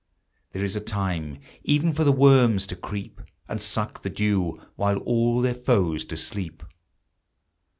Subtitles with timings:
[0.53, 3.21] There is a time even for the worms to creep.
[3.47, 6.63] And suck the dew while all their foes do sleep.